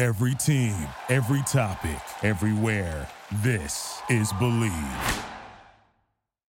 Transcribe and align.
Every 0.00 0.34
team, 0.34 0.88
every 1.10 1.42
topic, 1.42 2.00
everywhere. 2.22 3.06
This 3.42 4.00
is 4.08 4.32
Bleav. 4.32 5.24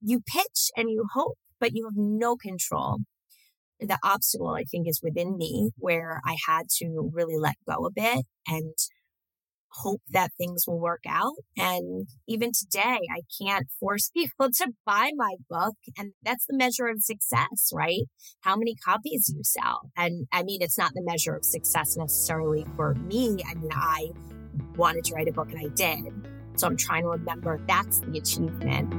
You 0.00 0.20
pitch 0.20 0.70
and 0.76 0.88
you 0.88 1.06
hope, 1.12 1.36
but 1.58 1.72
you 1.74 1.86
have 1.86 1.96
no 1.96 2.36
control. 2.36 2.98
The 3.80 3.98
obstacle, 4.04 4.50
I 4.50 4.62
think, 4.62 4.86
is 4.86 5.00
within 5.02 5.36
me 5.36 5.72
where 5.76 6.20
I 6.24 6.36
had 6.46 6.68
to 6.76 7.10
really 7.12 7.36
let 7.36 7.56
go 7.68 7.84
a 7.84 7.90
bit 7.90 8.26
and 8.46 8.74
hope 9.74 10.02
that 10.10 10.30
things 10.38 10.64
will 10.66 10.80
work 10.80 11.02
out. 11.08 11.34
And 11.56 12.08
even 12.28 12.52
today, 12.52 13.00
I 13.10 13.20
can't 13.40 13.66
force 13.80 14.10
people 14.16 14.50
to 14.50 14.72
buy 14.86 15.10
my 15.16 15.34
book. 15.48 15.74
And 15.98 16.12
that's 16.22 16.46
the 16.46 16.56
measure 16.56 16.86
of 16.86 17.02
success, 17.02 17.70
right? 17.72 18.02
How 18.42 18.56
many 18.56 18.74
copies 18.74 19.32
you 19.34 19.42
sell. 19.42 19.90
And 19.96 20.26
I 20.32 20.42
mean, 20.42 20.62
it's 20.62 20.78
not 20.78 20.92
the 20.94 21.02
measure 21.02 21.34
of 21.34 21.44
success 21.44 21.96
necessarily 21.96 22.66
for 22.76 22.94
me. 22.94 23.38
I 23.48 23.54
mean, 23.54 23.70
I 23.72 24.10
wanted 24.76 25.04
to 25.04 25.14
write 25.14 25.28
a 25.28 25.32
book 25.32 25.50
and 25.50 25.58
I 25.58 25.68
did. 25.68 26.12
So 26.56 26.66
I'm 26.66 26.76
trying 26.76 27.02
to 27.02 27.08
remember 27.08 27.58
that's 27.66 28.00
the 28.00 28.18
achievement. 28.18 28.92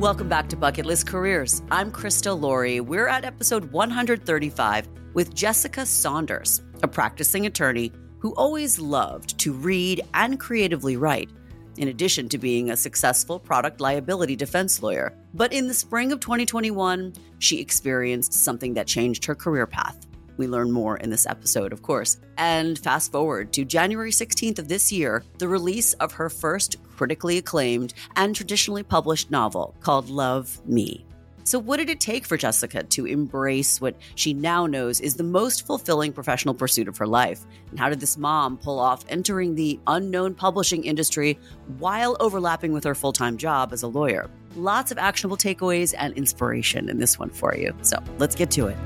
Welcome 0.00 0.28
back 0.28 0.48
to 0.48 0.56
Bucket 0.56 0.84
List 0.84 1.06
Careers. 1.06 1.62
I'm 1.70 1.92
Krista 1.92 2.38
Laurie. 2.38 2.80
We're 2.80 3.06
at 3.06 3.24
episode 3.24 3.70
135 3.70 4.88
with 5.14 5.32
Jessica 5.32 5.86
Saunders, 5.86 6.60
a 6.82 6.88
practicing 6.88 7.46
attorney 7.46 7.92
who 8.18 8.34
always 8.34 8.78
loved 8.78 9.38
to 9.38 9.52
read 9.52 10.00
and 10.14 10.38
creatively 10.38 10.96
write, 10.96 11.30
in 11.78 11.88
addition 11.88 12.28
to 12.28 12.38
being 12.38 12.70
a 12.70 12.76
successful 12.76 13.38
product 13.38 13.80
liability 13.80 14.36
defense 14.36 14.82
lawyer. 14.82 15.12
But 15.34 15.52
in 15.52 15.68
the 15.68 15.74
spring 15.74 16.12
of 16.12 16.20
2021, 16.20 17.14
she 17.38 17.60
experienced 17.60 18.32
something 18.32 18.74
that 18.74 18.86
changed 18.86 19.24
her 19.24 19.34
career 19.34 19.66
path. 19.66 20.06
We 20.36 20.46
learn 20.46 20.70
more 20.70 20.96
in 20.96 21.10
this 21.10 21.26
episode, 21.26 21.72
of 21.72 21.82
course. 21.82 22.18
And 22.38 22.78
fast 22.78 23.12
forward 23.12 23.52
to 23.52 23.64
January 23.64 24.10
16th 24.10 24.58
of 24.58 24.68
this 24.68 24.90
year, 24.90 25.24
the 25.38 25.48
release 25.48 25.92
of 25.94 26.12
her 26.12 26.30
first 26.30 26.76
critically 26.96 27.38
acclaimed 27.38 27.94
and 28.16 28.34
traditionally 28.34 28.82
published 28.82 29.30
novel 29.30 29.74
called 29.80 30.08
Love 30.08 30.60
Me. 30.66 31.04
So, 31.44 31.58
what 31.58 31.78
did 31.78 31.90
it 31.90 31.98
take 31.98 32.24
for 32.24 32.36
Jessica 32.36 32.84
to 32.84 33.06
embrace 33.06 33.80
what 33.80 33.96
she 34.14 34.32
now 34.32 34.64
knows 34.66 35.00
is 35.00 35.16
the 35.16 35.24
most 35.24 35.66
fulfilling 35.66 36.12
professional 36.12 36.54
pursuit 36.54 36.86
of 36.86 36.96
her 36.98 37.06
life? 37.06 37.44
And 37.70 37.80
how 37.80 37.88
did 37.88 37.98
this 37.98 38.16
mom 38.16 38.56
pull 38.58 38.78
off 38.78 39.04
entering 39.08 39.56
the 39.56 39.80
unknown 39.88 40.34
publishing 40.34 40.84
industry 40.84 41.38
while 41.78 42.16
overlapping 42.20 42.72
with 42.72 42.84
her 42.84 42.94
full 42.94 43.12
time 43.12 43.36
job 43.36 43.72
as 43.72 43.82
a 43.82 43.88
lawyer? 43.88 44.30
Lots 44.54 44.92
of 44.92 44.98
actionable 44.98 45.36
takeaways 45.36 45.94
and 45.98 46.14
inspiration 46.14 46.88
in 46.88 46.98
this 46.98 47.18
one 47.18 47.30
for 47.30 47.56
you. 47.56 47.74
So, 47.82 47.98
let's 48.18 48.36
get 48.36 48.50
to 48.52 48.68
it. 48.68 48.78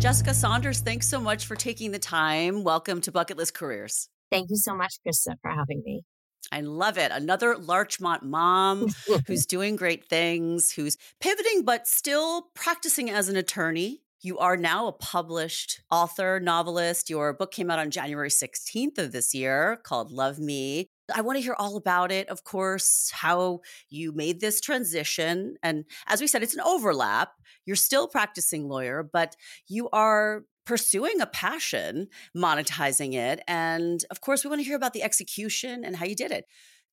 Jessica 0.00 0.32
Saunders, 0.32 0.80
thanks 0.80 1.06
so 1.06 1.20
much 1.20 1.44
for 1.44 1.56
taking 1.56 1.90
the 1.90 1.98
time. 1.98 2.64
Welcome 2.64 3.02
to 3.02 3.12
Bucket 3.12 3.36
List 3.36 3.54
Careers. 3.54 4.08
Thank 4.30 4.48
you 4.48 4.56
so 4.56 4.74
much, 4.74 4.94
Krista, 5.06 5.36
for 5.42 5.50
having 5.50 5.82
me. 5.84 6.04
I 6.50 6.60
love 6.60 6.98
it. 6.98 7.12
Another 7.12 7.56
Larchmont 7.56 8.22
mom 8.22 8.88
who's 9.26 9.46
doing 9.46 9.76
great 9.76 10.04
things, 10.04 10.72
who's 10.72 10.96
pivoting, 11.20 11.64
but 11.64 11.86
still 11.86 12.48
practicing 12.54 13.10
as 13.10 13.28
an 13.28 13.36
attorney. 13.36 14.02
You 14.24 14.38
are 14.38 14.56
now 14.56 14.86
a 14.86 14.92
published 14.92 15.80
author, 15.90 16.38
novelist. 16.38 17.10
Your 17.10 17.32
book 17.32 17.50
came 17.50 17.70
out 17.70 17.80
on 17.80 17.90
January 17.90 18.28
16th 18.28 18.98
of 18.98 19.10
this 19.10 19.34
year 19.34 19.80
called 19.82 20.12
Love 20.12 20.38
Me. 20.38 20.86
I 21.12 21.22
want 21.22 21.38
to 21.38 21.42
hear 21.42 21.56
all 21.58 21.76
about 21.76 22.12
it, 22.12 22.28
of 22.28 22.44
course, 22.44 23.10
how 23.12 23.60
you 23.88 24.12
made 24.12 24.40
this 24.40 24.60
transition. 24.60 25.56
And 25.62 25.84
as 26.06 26.20
we 26.20 26.28
said, 26.28 26.44
it's 26.44 26.54
an 26.54 26.60
overlap. 26.60 27.32
You're 27.66 27.74
still 27.74 28.06
practicing 28.06 28.68
lawyer, 28.68 29.02
but 29.02 29.34
you 29.66 29.88
are 29.90 30.44
pursuing 30.64 31.20
a 31.20 31.26
passion, 31.26 32.08
monetizing 32.36 33.14
it. 33.14 33.40
And 33.48 34.04
of 34.10 34.20
course, 34.20 34.44
we 34.44 34.48
want 34.48 34.60
to 34.60 34.66
hear 34.66 34.76
about 34.76 34.92
the 34.92 35.02
execution 35.02 35.84
and 35.84 35.96
how 35.96 36.04
you 36.04 36.14
did 36.14 36.30
it. 36.30 36.46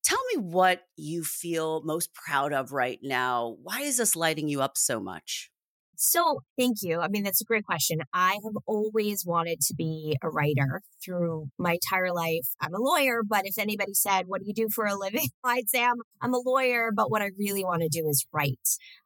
Tell 0.03 0.19
me 0.33 0.41
what 0.41 0.81
you 0.95 1.23
feel 1.23 1.81
most 1.83 2.13
proud 2.13 2.53
of 2.53 2.71
right 2.71 2.99
now. 3.01 3.57
Why 3.61 3.81
is 3.81 3.97
this 3.97 4.15
lighting 4.15 4.47
you 4.47 4.61
up 4.61 4.77
so 4.77 4.99
much? 4.99 5.51
So, 6.01 6.43
thank 6.57 6.77
you. 6.81 7.01
I 7.01 7.09
mean, 7.09 7.23
that's 7.23 7.41
a 7.41 7.43
great 7.43 7.65
question. 7.65 7.99
I 8.13 8.39
have 8.41 8.55
always 8.65 9.25
wanted 9.25 9.59
to 9.59 9.75
be 9.75 10.15
a 10.23 10.29
writer 10.29 10.81
through 11.03 11.49
my 11.57 11.73
entire 11.73 12.13
life. 12.13 12.47
I'm 12.61 12.73
a 12.73 12.79
lawyer, 12.79 13.21
but 13.21 13.41
if 13.45 13.57
anybody 13.57 13.93
said, 13.93 14.23
What 14.27 14.39
do 14.39 14.47
you 14.47 14.53
do 14.53 14.69
for 14.73 14.85
a 14.85 14.95
living? 14.95 15.27
I'd 15.43 15.67
say 15.67 15.83
I'm, 15.83 15.97
I'm 16.21 16.33
a 16.33 16.39
lawyer, 16.39 16.91
but 16.95 17.11
what 17.11 17.21
I 17.21 17.31
really 17.37 17.65
want 17.65 17.81
to 17.81 17.89
do 17.89 18.07
is 18.07 18.25
write. 18.31 18.55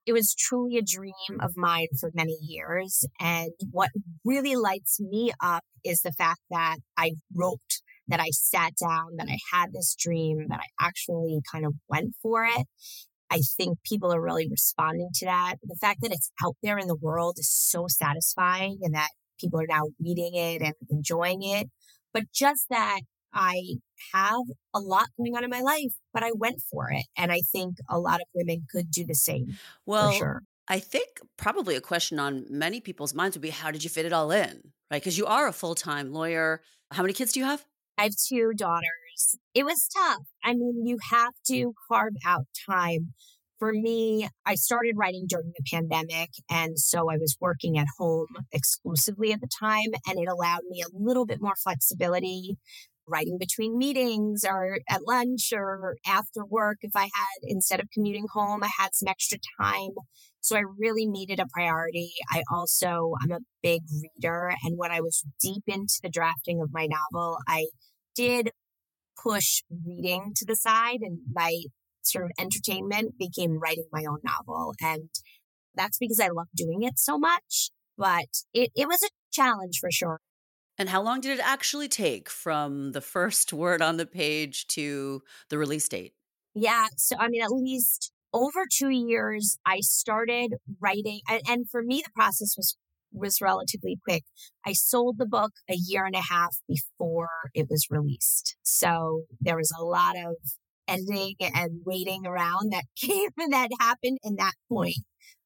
It 0.05 0.13
was 0.13 0.35
truly 0.35 0.77
a 0.77 0.83
dream 0.83 1.39
of 1.41 1.57
mine 1.57 1.87
for 1.99 2.11
many 2.13 2.37
years. 2.39 3.03
And 3.19 3.49
what 3.71 3.89
really 4.23 4.55
lights 4.55 4.99
me 4.99 5.31
up 5.41 5.63
is 5.83 6.01
the 6.01 6.11
fact 6.11 6.41
that 6.51 6.77
I 6.95 7.13
wrote 7.33 7.59
that 8.07 8.19
I 8.19 8.29
sat 8.29 8.73
down, 8.79 9.15
that 9.17 9.29
I 9.29 9.37
had 9.51 9.73
this 9.73 9.95
dream, 9.97 10.45
that 10.49 10.59
I 10.59 10.85
actually 10.85 11.39
kind 11.51 11.65
of 11.65 11.73
went 11.89 12.13
for 12.21 12.45
it. 12.45 12.67
I 13.33 13.41
think 13.57 13.79
people 13.83 14.13
are 14.13 14.21
really 14.21 14.47
responding 14.47 15.09
to 15.15 15.25
that. 15.25 15.55
The 15.63 15.75
fact 15.75 16.01
that 16.01 16.11
it's 16.11 16.31
out 16.43 16.55
there 16.61 16.77
in 16.77 16.87
the 16.87 16.95
world 16.95 17.37
is 17.39 17.49
so 17.49 17.87
satisfying 17.87 18.77
and 18.83 18.93
that 18.93 19.09
people 19.39 19.59
are 19.59 19.67
now 19.67 19.87
reading 19.99 20.35
it 20.35 20.61
and 20.61 20.75
enjoying 20.91 21.41
it. 21.41 21.67
But 22.13 22.25
just 22.31 22.69
that 22.69 22.99
I 23.33 23.77
have 24.13 24.43
a 24.75 24.79
lot 24.79 25.07
going 25.17 25.35
on 25.35 25.43
in 25.43 25.49
my 25.49 25.61
life, 25.61 25.93
but 26.13 26.21
I 26.21 26.31
went 26.35 26.61
for 26.69 26.91
it. 26.91 27.05
And 27.17 27.31
I 27.31 27.41
think 27.51 27.77
a 27.89 27.99
lot 27.99 28.21
of 28.21 28.27
women 28.35 28.67
could 28.69 28.91
do 28.91 29.03
the 29.03 29.15
same. 29.15 29.57
Well, 29.87 30.11
sure. 30.11 30.43
I 30.67 30.77
think 30.77 31.19
probably 31.35 31.75
a 31.75 31.81
question 31.81 32.19
on 32.19 32.45
many 32.51 32.81
people's 32.81 33.15
minds 33.15 33.35
would 33.35 33.41
be 33.41 33.49
how 33.49 33.71
did 33.71 33.83
you 33.83 33.89
fit 33.89 34.05
it 34.05 34.13
all 34.13 34.29
in? 34.29 34.61
Right? 34.91 35.01
Because 35.01 35.17
you 35.17 35.25
are 35.25 35.47
a 35.47 35.53
full 35.53 35.73
time 35.73 36.13
lawyer. 36.13 36.61
How 36.91 37.01
many 37.01 37.13
kids 37.13 37.33
do 37.33 37.39
you 37.39 37.47
have? 37.47 37.65
I 37.97 38.03
have 38.03 38.15
two 38.15 38.53
daughters. 38.55 38.89
It 39.53 39.65
was 39.65 39.87
tough. 39.87 40.23
I 40.43 40.53
mean, 40.53 40.85
you 40.85 40.97
have 41.11 41.33
to 41.47 41.73
carve 41.87 42.13
out 42.25 42.45
time. 42.69 43.13
For 43.59 43.71
me, 43.71 44.27
I 44.45 44.55
started 44.55 44.95
writing 44.97 45.25
during 45.27 45.53
the 45.55 45.63
pandemic. 45.71 46.31
And 46.49 46.77
so 46.77 47.09
I 47.09 47.17
was 47.17 47.37
working 47.39 47.77
at 47.77 47.87
home 47.97 48.27
exclusively 48.51 49.31
at 49.31 49.39
the 49.39 49.47
time. 49.59 49.91
And 50.07 50.19
it 50.19 50.27
allowed 50.27 50.63
me 50.69 50.81
a 50.81 50.91
little 50.93 51.25
bit 51.25 51.41
more 51.41 51.55
flexibility 51.55 52.57
writing 53.07 53.37
between 53.37 53.77
meetings 53.77 54.43
or 54.47 54.79
at 54.89 55.01
lunch 55.07 55.51
or 55.53 55.95
after 56.05 56.45
work. 56.45 56.77
If 56.81 56.91
I 56.95 57.03
had, 57.03 57.39
instead 57.43 57.79
of 57.79 57.87
commuting 57.93 58.25
home, 58.33 58.63
I 58.63 58.69
had 58.77 58.89
some 58.93 59.07
extra 59.07 59.37
time. 59.61 59.91
So 60.41 60.57
I 60.57 60.63
really 60.77 61.05
made 61.07 61.29
it 61.29 61.39
a 61.39 61.47
priority. 61.53 62.11
I 62.29 62.43
also, 62.51 63.13
I'm 63.21 63.31
a 63.31 63.39
big 63.61 63.81
reader. 64.01 64.53
And 64.63 64.77
when 64.77 64.91
I 64.91 64.99
was 64.99 65.23
deep 65.41 65.63
into 65.67 65.99
the 66.01 66.09
drafting 66.09 66.61
of 66.61 66.69
my 66.73 66.87
novel, 66.87 67.37
I 67.47 67.67
did 68.15 68.51
push 69.21 69.61
reading 69.85 70.33
to 70.35 70.45
the 70.45 70.55
side 70.55 70.99
and 71.01 71.19
my 71.33 71.63
sort 72.01 72.25
of 72.25 72.31
entertainment 72.39 73.17
became 73.17 73.59
writing 73.59 73.87
my 73.91 74.03
own 74.09 74.19
novel. 74.23 74.73
And 74.81 75.09
that's 75.75 75.97
because 75.97 76.19
I 76.19 76.27
love 76.27 76.47
doing 76.55 76.83
it 76.83 76.99
so 76.99 77.17
much. 77.17 77.71
But 77.97 78.27
it, 78.53 78.71
it 78.75 78.87
was 78.87 78.99
a 79.03 79.09
challenge 79.31 79.79
for 79.79 79.91
sure. 79.91 80.19
And 80.77 80.89
how 80.89 81.01
long 81.01 81.21
did 81.21 81.37
it 81.37 81.47
actually 81.47 81.87
take 81.87 82.29
from 82.29 82.91
the 82.93 83.01
first 83.01 83.53
word 83.53 83.81
on 83.81 83.97
the 83.97 84.05
page 84.05 84.67
to 84.69 85.21
the 85.49 85.57
release 85.57 85.87
date? 85.87 86.13
Yeah. 86.55 86.87
So, 86.97 87.15
I 87.19 87.29
mean, 87.29 87.41
at 87.41 87.51
least 87.51 88.11
over 88.33 88.65
two 88.71 88.89
years, 88.89 89.57
I 89.65 89.79
started 89.81 90.55
writing. 90.79 91.21
And, 91.29 91.41
and 91.47 91.69
for 91.69 91.81
me, 91.83 92.01
the 92.03 92.11
process 92.15 92.55
was 92.57 92.77
was 93.13 93.41
relatively 93.41 93.97
quick. 94.03 94.23
I 94.65 94.73
sold 94.73 95.17
the 95.17 95.25
book 95.25 95.51
a 95.69 95.75
year 95.75 96.05
and 96.05 96.15
a 96.15 96.23
half 96.29 96.57
before 96.67 97.29
it 97.53 97.67
was 97.69 97.87
released. 97.89 98.55
So 98.63 99.23
there 99.39 99.57
was 99.57 99.71
a 99.77 99.83
lot 99.83 100.15
of 100.17 100.35
editing 100.87 101.35
and 101.39 101.81
waiting 101.85 102.25
around 102.25 102.71
that 102.71 102.85
came 102.99 103.29
and 103.37 103.53
that 103.53 103.69
happened 103.79 104.19
in 104.23 104.35
that 104.37 104.53
point. 104.69 104.97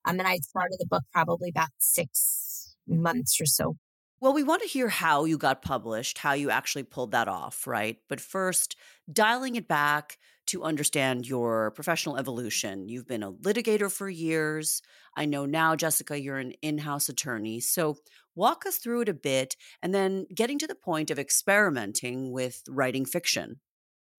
Um, 0.05 0.19
and 0.19 0.27
I 0.27 0.37
started 0.37 0.77
the 0.79 0.87
book 0.87 1.03
probably 1.13 1.49
about 1.49 1.69
six 1.79 2.75
months 2.87 3.39
or 3.41 3.45
so. 3.45 3.75
Well, 4.19 4.33
we 4.33 4.43
want 4.43 4.63
to 4.63 4.67
hear 4.67 4.87
how 4.87 5.25
you 5.25 5.37
got 5.37 5.61
published, 5.61 6.17
how 6.17 6.33
you 6.33 6.49
actually 6.49 6.83
pulled 6.83 7.11
that 7.11 7.27
off, 7.27 7.67
right? 7.67 7.97
But 8.09 8.19
first, 8.19 8.75
dialing 9.11 9.55
it 9.55 9.67
back 9.67 10.17
to 10.47 10.63
understand 10.63 11.27
your 11.27 11.71
professional 11.71 12.17
evolution. 12.17 12.89
You've 12.89 13.07
been 13.07 13.23
a 13.23 13.31
litigator 13.31 13.91
for 13.91 14.09
years. 14.09 14.81
I 15.15 15.25
know 15.25 15.45
now, 15.45 15.75
Jessica, 15.75 16.19
you're 16.19 16.37
an 16.37 16.53
in 16.61 16.79
house 16.79 17.09
attorney. 17.09 17.59
So 17.59 17.97
walk 18.35 18.65
us 18.65 18.77
through 18.77 19.01
it 19.01 19.09
a 19.09 19.13
bit 19.13 19.55
and 19.81 19.93
then 19.93 20.25
getting 20.33 20.59
to 20.59 20.67
the 20.67 20.75
point 20.75 21.11
of 21.11 21.19
experimenting 21.19 22.31
with 22.31 22.61
writing 22.69 23.05
fiction. 23.05 23.59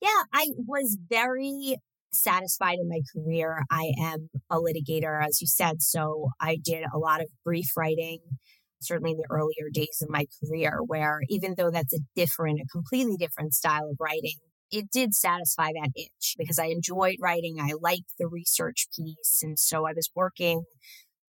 Yeah, 0.01 0.23
I 0.33 0.49
was 0.67 0.97
very 1.09 1.77
satisfied 2.13 2.79
in 2.79 2.89
my 2.89 3.01
career. 3.15 3.63
I 3.71 3.93
am 4.01 4.31
a 4.51 4.57
litigator, 4.57 5.25
as 5.25 5.41
you 5.41 5.47
said. 5.47 5.83
So 5.83 6.31
I 6.41 6.59
did 6.63 6.85
a 6.93 6.99
lot 6.99 7.21
of 7.21 7.29
brief 7.45 7.71
writing, 7.77 8.21
certainly 8.81 9.13
in 9.13 9.19
the 9.19 9.27
earlier 9.31 9.71
days 9.73 10.03
of 10.03 10.09
my 10.09 10.27
career, 10.43 10.81
where 10.87 11.21
even 11.29 11.55
though 11.57 11.71
that's 11.71 11.93
a 11.93 12.01
different, 12.15 12.61
a 12.61 12.67
completely 12.71 13.17
different 13.17 13.55
style 13.55 13.89
of 13.91 13.97
writing, 14.01 14.37
it 14.71 14.91
did 14.91 15.15
satisfy 15.15 15.73
that 15.73 15.91
itch 15.95 16.35
because 16.39 16.59
I 16.59 16.67
enjoyed 16.67 17.17
writing. 17.21 17.57
I 17.61 17.73
liked 17.81 18.13
the 18.19 18.29
research 18.29 18.87
piece. 18.97 19.41
And 19.43 19.59
so 19.59 19.87
I 19.87 19.93
was 19.95 20.11
working, 20.15 20.65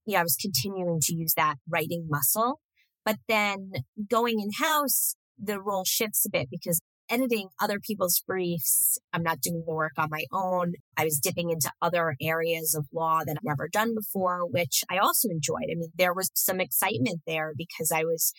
yeah, 0.06 0.20
I 0.20 0.24
was 0.24 0.38
continuing 0.40 1.00
to 1.02 1.16
use 1.16 1.34
that 1.36 1.56
writing 1.70 2.08
muscle. 2.10 2.60
But 3.06 3.18
then 3.28 3.72
going 4.10 4.40
in 4.40 4.52
house, 4.64 5.16
the 5.38 5.62
role 5.62 5.86
shifts 5.86 6.26
a 6.26 6.30
bit 6.30 6.50
because 6.52 6.82
editing 7.10 7.48
other 7.60 7.80
people's 7.80 8.22
briefs. 8.26 9.00
I'm 9.14 9.24
not 9.24 9.42
doing 9.42 9.64
the 9.66 9.74
work 9.74 9.94
on 9.98 10.10
my 10.12 10.26
own. 10.32 10.74
I 10.96 11.04
was 11.04 11.20
dipping 11.20 11.50
into 11.50 11.72
other 11.82 12.16
areas 12.22 12.76
of 12.76 12.86
law 12.94 13.22
that 13.26 13.36
I've 13.38 13.44
never 13.44 13.68
done 13.68 13.96
before, 13.96 14.46
which 14.46 14.84
I 14.92 14.98
also 14.98 15.30
enjoyed. 15.30 15.70
I 15.72 15.76
mean, 15.76 15.90
there 15.98 16.14
was 16.14 16.30
some 16.36 16.60
excitement 16.60 17.22
there 17.26 17.54
because 17.58 17.92
I 17.92 18.04
was 18.04 18.32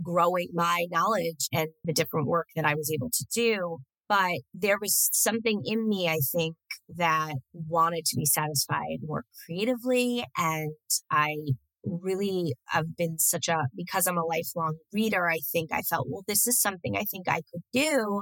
growing 0.00 0.48
my 0.54 0.86
knowledge 0.90 1.48
and 1.52 1.68
the 1.84 1.92
different 1.92 2.26
work 2.26 2.46
that 2.56 2.64
I 2.64 2.74
was 2.74 2.90
able 2.92 3.10
to 3.10 3.26
do. 3.34 3.78
But 4.12 4.40
there 4.52 4.76
was 4.78 5.08
something 5.14 5.62
in 5.64 5.88
me, 5.88 6.06
I 6.06 6.18
think, 6.36 6.56
that 6.96 7.32
wanted 7.54 8.04
to 8.04 8.16
be 8.16 8.26
satisfied 8.26 8.98
more 9.02 9.24
creatively. 9.46 10.22
And 10.36 10.74
I 11.10 11.34
really 11.82 12.52
have 12.66 12.94
been 12.94 13.18
such 13.18 13.48
a, 13.48 13.68
because 13.74 14.06
I'm 14.06 14.18
a 14.18 14.26
lifelong 14.26 14.76
reader, 14.92 15.30
I 15.30 15.38
think 15.50 15.70
I 15.72 15.80
felt, 15.80 16.08
well, 16.10 16.24
this 16.28 16.46
is 16.46 16.60
something 16.60 16.94
I 16.94 17.04
think 17.04 17.26
I 17.26 17.40
could 17.50 17.62
do. 17.72 18.20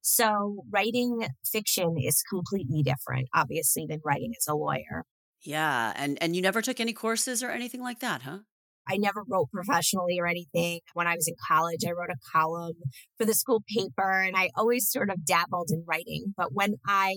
So 0.00 0.64
writing 0.72 1.28
fiction 1.44 1.96
is 1.98 2.22
completely 2.30 2.82
different, 2.82 3.28
obviously, 3.34 3.84
than 3.86 4.00
writing 4.02 4.32
as 4.34 4.46
a 4.48 4.54
lawyer. 4.54 5.04
Yeah. 5.42 5.92
And, 5.94 6.16
and 6.22 6.36
you 6.36 6.40
never 6.40 6.62
took 6.62 6.80
any 6.80 6.94
courses 6.94 7.42
or 7.42 7.50
anything 7.50 7.82
like 7.82 8.00
that, 8.00 8.22
huh? 8.22 8.38
I 8.88 8.96
never 8.96 9.24
wrote 9.28 9.50
professionally 9.52 10.18
or 10.18 10.26
anything. 10.26 10.80
When 10.94 11.06
I 11.06 11.14
was 11.14 11.28
in 11.28 11.34
college, 11.46 11.80
I 11.86 11.92
wrote 11.92 12.10
a 12.10 12.30
column 12.32 12.74
for 13.16 13.24
the 13.24 13.34
school 13.34 13.62
paper 13.68 14.20
and 14.20 14.36
I 14.36 14.50
always 14.56 14.90
sort 14.90 15.10
of 15.10 15.24
dabbled 15.24 15.70
in 15.70 15.84
writing. 15.86 16.34
But 16.36 16.52
when 16.52 16.76
I 16.86 17.16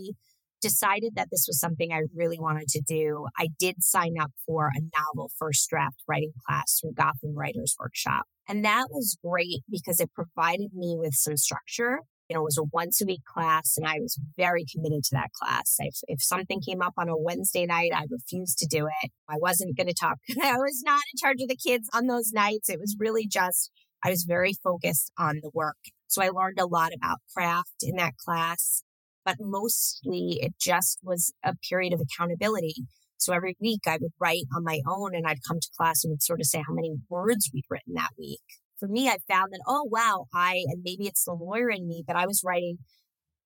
decided 0.62 1.13
that 1.15 1.29
this 1.31 1.45
was 1.47 1.59
something 1.59 1.91
I 1.91 2.03
really 2.15 2.39
wanted 2.39 2.68
to 2.69 2.81
do, 2.81 3.27
I 3.38 3.50
did 3.59 3.83
sign 3.83 4.15
up 4.19 4.31
for 4.45 4.68
a 4.68 4.81
novel 4.95 5.31
first 5.38 5.68
draft 5.69 6.03
writing 6.07 6.33
class 6.47 6.79
through 6.79 6.94
Gotham 6.94 7.35
Writers 7.35 7.75
Workshop. 7.79 8.25
And 8.47 8.63
that 8.63 8.88
was 8.91 9.17
great 9.24 9.62
because 9.69 10.00
it 10.00 10.12
provided 10.13 10.74
me 10.74 10.95
with 10.97 11.13
some 11.15 11.38
structure. 11.38 12.01
You 12.31 12.37
know, 12.37 12.43
it 12.43 12.55
was 12.55 12.57
a 12.57 12.63
once 12.71 13.01
a 13.01 13.05
week 13.05 13.25
class 13.25 13.73
and 13.75 13.85
I 13.85 13.99
was 13.99 14.17
very 14.37 14.63
committed 14.63 15.03
to 15.03 15.15
that 15.15 15.33
class. 15.33 15.75
If, 15.79 15.95
if 16.07 16.23
something 16.23 16.61
came 16.61 16.81
up 16.81 16.93
on 16.97 17.09
a 17.09 17.17
Wednesday 17.17 17.65
night, 17.65 17.91
I 17.93 18.05
refused 18.09 18.57
to 18.59 18.67
do 18.67 18.87
it. 18.87 19.11
I 19.27 19.35
wasn't 19.37 19.75
going 19.75 19.87
to 19.87 19.93
talk. 19.93 20.17
I 20.41 20.55
was 20.55 20.81
not 20.85 21.01
in 21.13 21.17
charge 21.19 21.41
of 21.41 21.49
the 21.49 21.57
kids 21.57 21.89
on 21.93 22.07
those 22.07 22.31
nights. 22.31 22.69
It 22.69 22.79
was 22.79 22.95
really 22.97 23.27
just, 23.27 23.69
I 24.01 24.11
was 24.11 24.23
very 24.23 24.53
focused 24.63 25.11
on 25.19 25.41
the 25.43 25.51
work. 25.53 25.75
So 26.07 26.21
I 26.21 26.29
learned 26.29 26.57
a 26.57 26.67
lot 26.67 26.93
about 26.95 27.17
craft 27.35 27.83
in 27.83 27.97
that 27.97 28.13
class 28.15 28.81
but 29.23 29.35
mostly 29.39 30.39
it 30.41 30.53
just 30.59 30.99
was 31.03 31.33
a 31.43 31.53
period 31.69 31.93
of 31.93 32.01
accountability. 32.01 32.73
So 33.17 33.33
every 33.33 33.55
week 33.61 33.81
I 33.85 33.97
would 34.01 34.13
write 34.19 34.45
on 34.55 34.63
my 34.63 34.79
own 34.87 35.13
and 35.13 35.27
I'd 35.27 35.43
come 35.47 35.59
to 35.59 35.69
class 35.77 36.03
and 36.03 36.11
would 36.11 36.23
sort 36.23 36.39
of 36.39 36.47
say 36.47 36.63
how 36.65 36.73
many 36.73 36.93
words 37.07 37.51
we'd 37.53 37.65
written 37.69 37.93
that 37.93 38.09
week. 38.17 38.39
For 38.81 38.87
me, 38.87 39.07
I 39.07 39.17
found 39.29 39.51
that, 39.51 39.61
oh, 39.67 39.87
wow, 39.91 40.25
I, 40.33 40.63
and 40.67 40.81
maybe 40.83 41.05
it's 41.05 41.23
the 41.23 41.33
lawyer 41.33 41.69
in 41.69 41.87
me, 41.87 42.03
but 42.05 42.15
I 42.15 42.25
was 42.25 42.41
writing 42.43 42.79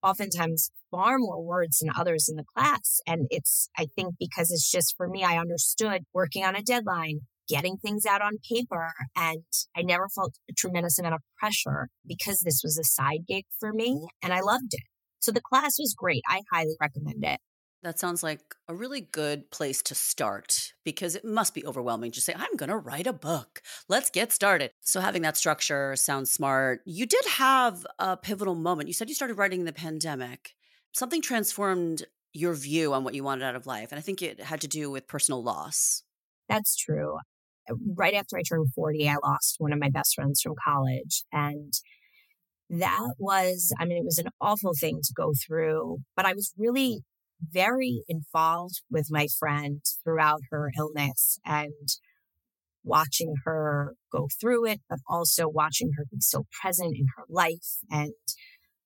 oftentimes 0.01 0.71
far 0.89 1.17
more 1.17 1.43
words 1.43 1.79
than 1.79 1.91
others 1.93 2.29
in 2.29 2.37
the 2.37 2.45
class. 2.55 3.01
And 3.05 3.27
it's, 3.29 3.67
I 3.77 3.87
think, 3.97 4.15
because 4.17 4.49
it's 4.49 4.71
just 4.71 4.95
for 4.95 5.09
me, 5.09 5.25
I 5.25 5.37
understood 5.37 6.03
working 6.13 6.45
on 6.45 6.55
a 6.55 6.61
deadline, 6.61 7.19
getting 7.49 7.75
things 7.75 8.05
out 8.05 8.21
on 8.21 8.37
paper. 8.49 8.93
And 9.13 9.43
I 9.75 9.81
never 9.81 10.07
felt 10.07 10.35
a 10.49 10.53
tremendous 10.53 10.97
amount 10.99 11.15
of 11.15 11.21
pressure 11.37 11.89
because 12.07 12.39
this 12.39 12.61
was 12.63 12.77
a 12.77 12.85
side 12.85 13.25
gig 13.27 13.43
for 13.59 13.73
me 13.73 13.89
mm-hmm. 13.89 14.05
and 14.23 14.31
I 14.31 14.39
loved 14.39 14.73
it. 14.73 14.83
So 15.19 15.33
the 15.33 15.41
class 15.41 15.77
was 15.77 15.93
great. 15.97 16.21
I 16.29 16.43
highly 16.49 16.77
recommend 16.79 17.25
it. 17.25 17.41
That 17.85 17.99
sounds 17.99 18.23
like 18.23 18.55
a 18.67 18.73
really 18.73 19.01
good 19.01 19.51
place 19.51 19.83
to 19.83 19.93
start 19.93 20.73
because 20.83 21.13
it 21.13 21.23
must 21.23 21.53
be 21.53 21.63
overwhelming 21.67 22.09
to 22.13 22.19
say, 22.19 22.33
I'm 22.35 22.55
going 22.57 22.71
to 22.71 22.77
write 22.77 23.05
a 23.05 23.13
book. 23.13 23.61
Let's 23.87 24.09
get 24.09 24.31
started. 24.31 24.71
So, 24.81 25.01
having 25.01 25.21
that 25.21 25.37
structure 25.37 25.95
sounds 25.95 26.31
smart. 26.31 26.81
You 26.85 27.05
did 27.05 27.23
have 27.25 27.85
a 27.99 28.17
pivotal 28.17 28.55
moment. 28.55 28.87
You 28.87 28.93
said 28.95 29.07
you 29.07 29.13
started 29.13 29.37
writing 29.37 29.59
in 29.59 29.65
the 29.67 29.71
pandemic. 29.71 30.55
Something 30.93 31.21
transformed 31.21 32.05
your 32.33 32.55
view 32.55 32.91
on 32.91 33.03
what 33.03 33.13
you 33.13 33.23
wanted 33.23 33.45
out 33.45 33.55
of 33.55 33.67
life. 33.67 33.91
And 33.91 33.99
I 33.99 34.01
think 34.01 34.23
it 34.23 34.41
had 34.41 34.61
to 34.61 34.67
do 34.67 34.89
with 34.89 35.07
personal 35.07 35.43
loss. 35.43 36.01
That's 36.49 36.75
true. 36.75 37.19
Uh, 37.69 37.75
right 37.95 38.15
after 38.15 38.35
I 38.35 38.41
turned 38.41 38.73
40, 38.73 39.07
I 39.07 39.17
lost 39.23 39.57
one 39.59 39.73
of 39.73 39.77
my 39.77 39.91
best 39.91 40.15
friends 40.15 40.41
from 40.41 40.55
college. 40.65 41.23
And 41.31 41.71
that 42.71 43.13
was, 43.19 43.71
I 43.79 43.85
mean, 43.85 43.99
it 43.99 44.05
was 44.05 44.17
an 44.17 44.29
awful 44.41 44.73
thing 44.73 45.01
to 45.03 45.13
go 45.15 45.33
through, 45.45 45.99
but 46.15 46.25
I 46.25 46.33
was 46.33 46.51
really 46.57 47.03
very 47.41 48.03
involved 48.07 48.81
with 48.89 49.07
my 49.09 49.27
friend 49.39 49.81
throughout 50.03 50.41
her 50.51 50.71
illness 50.77 51.39
and 51.45 51.73
watching 52.83 53.33
her 53.45 53.95
go 54.11 54.27
through 54.39 54.65
it, 54.65 54.80
but 54.89 54.99
also 55.07 55.47
watching 55.47 55.92
her 55.97 56.06
be 56.11 56.19
so 56.19 56.45
present 56.61 56.95
in 56.95 57.07
her 57.18 57.23
life 57.27 57.80
and 57.89 58.13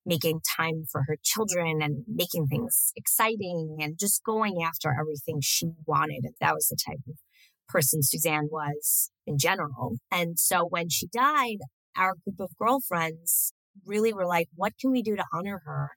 making 0.06 0.40
time 0.58 0.86
for 0.90 1.04
her 1.08 1.18
children 1.22 1.82
and 1.82 2.04
making 2.08 2.48
things 2.48 2.92
exciting 2.96 3.78
and 3.80 4.00
just 4.00 4.24
going 4.24 4.64
after 4.64 4.96
everything 5.00 5.40
she 5.42 5.72
wanted. 5.86 6.26
That 6.40 6.56
was 6.56 6.68
the 6.68 6.78
type 6.84 7.02
of 7.08 7.16
person 7.68 8.02
Suzanne 8.02 8.48
was 8.50 9.12
in 9.28 9.38
general. 9.38 9.98
And 10.12 10.40
so 10.40 10.66
when 10.66 10.90
she 10.90 11.08
died, 11.08 11.58
our 11.96 12.16
group 12.24 12.40
of 12.40 12.58
girlfriends 12.58 13.54
really 13.86 14.14
were 14.14 14.26
like, 14.26 14.48
what 14.56 14.74
can 14.80 14.92
we 14.92 15.02
do 15.02 15.16
to 15.16 15.24
honor 15.34 15.62
her? 15.66 15.92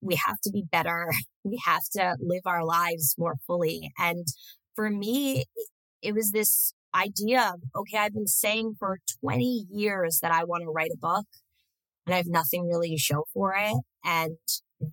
We 0.00 0.16
have 0.26 0.40
to 0.44 0.50
be 0.50 0.64
better. 0.70 1.10
We 1.44 1.60
have 1.66 1.82
to 1.94 2.16
live 2.20 2.42
our 2.46 2.64
lives 2.64 3.16
more 3.18 3.34
fully. 3.48 3.90
And 3.98 4.24
for 4.76 4.88
me, 4.90 5.44
it 6.00 6.14
was 6.14 6.30
this 6.30 6.72
idea 6.94 7.52
of, 7.54 7.60
okay, 7.74 7.98
I've 7.98 8.14
been 8.14 8.28
saying 8.28 8.76
for 8.78 8.98
20 9.20 9.66
years 9.68 10.20
that 10.22 10.30
I 10.30 10.44
want 10.44 10.62
to 10.62 10.70
write 10.70 10.92
a 10.94 10.96
book 10.96 11.26
and 12.06 12.14
I 12.14 12.18
have 12.18 12.26
nothing 12.28 12.68
really 12.68 12.90
to 12.90 12.98
show 12.98 13.24
for 13.32 13.54
it. 13.56 13.74
And 14.04 14.36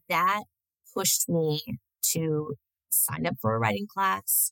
that 0.09 0.43
pushed 0.93 1.29
me 1.29 1.61
to 2.13 2.55
sign 2.89 3.25
up 3.25 3.35
for 3.41 3.55
a 3.55 3.59
writing 3.59 3.87
class 3.87 4.51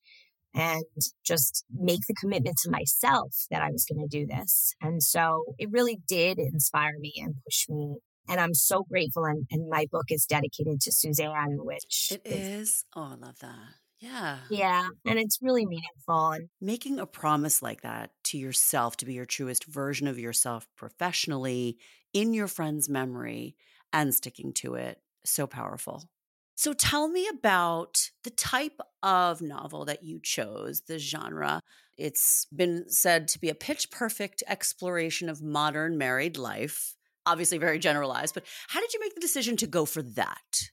and 0.54 0.84
just 1.26 1.66
make 1.74 2.02
the 2.08 2.16
commitment 2.20 2.56
to 2.64 2.72
myself 2.72 3.34
that 3.52 3.62
I 3.62 3.72
was 3.72 3.86
going 3.86 4.08
to 4.08 4.20
do 4.20 4.26
this. 4.26 4.74
And 4.82 5.02
so 5.04 5.44
it 5.58 5.70
really 5.72 6.00
did 6.08 6.40
inspire 6.40 6.98
me 7.00 7.14
and 7.18 7.36
push 7.46 7.68
me. 7.70 7.98
And 8.30 8.40
I'm 8.40 8.54
so 8.54 8.84
grateful. 8.90 9.26
And, 9.26 9.46
and 9.52 9.70
my 9.70 9.86
book 9.92 10.06
is 10.10 10.26
dedicated 10.26 10.82
to 10.82 10.92
Suzanne, 10.92 11.58
which 11.60 12.12
it 12.12 12.22
is. 12.26 12.70
is. 12.70 12.86
Oh, 12.96 13.14
I 13.14 13.16
love 13.16 13.40
that. 13.40 13.76
Yeah. 14.00 14.38
Yeah. 14.50 14.88
And 15.06 15.18
it's 15.18 15.40
really 15.42 15.66
meaningful. 15.66 16.32
And 16.32 16.50
making 16.62 17.00
a 17.00 17.06
promise 17.06 17.62
like 17.62 17.82
that 17.82 18.12
to 18.26 18.38
yourself 18.38 18.98
to 18.98 19.06
be 19.06 19.14
your 19.14 19.26
truest 19.26 19.66
version 19.66 20.08
of 20.08 20.20
yourself 20.20 20.68
professionally 20.76 21.78
in 22.14 22.34
your 22.34 22.48
friend's 22.48 22.90
memory 22.90 23.56
and 23.94 24.14
sticking 24.14 24.54
to 24.54 24.76
it. 24.76 25.00
So 25.26 25.48
powerful. 25.48 26.04
So 26.58 26.74
tell 26.74 27.08
me 27.08 27.28
about 27.28 28.10
the 28.24 28.32
type 28.32 28.82
of 29.04 29.44
novel 29.44 29.86
that 29.86 30.04
you 30.04 30.20
chose, 30.20 30.82
the 30.88 30.98
genre. 30.98 31.62
It's 32.00 32.48
been 32.54 32.86
said 32.90 33.28
to 33.28 33.40
be 33.40 33.50
a 33.50 33.56
pitch 33.56 33.92
perfect 33.92 34.42
exploration 34.48 35.30
of 35.30 35.40
modern 35.40 36.00
married 36.00 36.36
life. 36.36 36.96
Obviously, 37.28 37.60
very 37.60 37.78
generalized, 37.78 38.34
but 38.34 38.44
how 38.70 38.82
did 38.82 38.92
you 38.92 39.00
make 39.00 39.14
the 39.14 39.22
decision 39.22 39.56
to 39.58 39.68
go 39.68 39.86
for 39.86 40.02
that? 40.02 40.72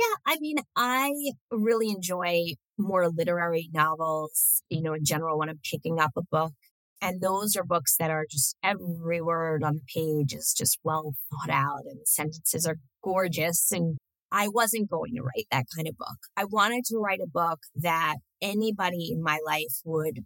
Yeah, 0.00 0.14
I 0.26 0.36
mean, 0.40 0.56
I 0.74 1.12
really 1.52 1.90
enjoy 1.90 2.54
more 2.76 3.08
literary 3.08 3.70
novels, 3.72 4.64
you 4.68 4.82
know, 4.82 4.94
in 4.94 5.04
general, 5.04 5.38
when 5.38 5.48
I'm 5.48 5.60
picking 5.62 6.00
up 6.00 6.10
a 6.16 6.22
book. 6.22 6.54
And 7.00 7.20
those 7.20 7.54
are 7.54 7.62
books 7.64 7.94
that 7.98 8.10
are 8.10 8.26
just 8.28 8.56
every 8.64 9.20
word 9.20 9.62
on 9.62 9.76
the 9.76 9.82
page 9.94 10.34
is 10.34 10.52
just 10.58 10.80
well 10.82 11.14
thought 11.30 11.50
out 11.50 11.84
and 11.86 12.00
the 12.00 12.06
sentences 12.06 12.66
are 12.66 12.78
gorgeous. 13.04 13.70
And 13.70 13.96
I 14.32 14.48
wasn't 14.48 14.90
going 14.90 15.14
to 15.16 15.22
write 15.22 15.46
that 15.50 15.66
kind 15.74 15.88
of 15.88 15.96
book. 15.96 16.18
I 16.36 16.44
wanted 16.44 16.84
to 16.86 16.98
write 16.98 17.20
a 17.22 17.26
book 17.26 17.60
that 17.76 18.16
anybody 18.40 19.10
in 19.12 19.22
my 19.22 19.38
life 19.44 19.80
would 19.84 20.20